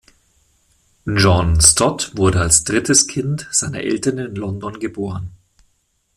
[1.05, 5.29] John Stott wurde als drittes Kind seiner Eltern in London geboren.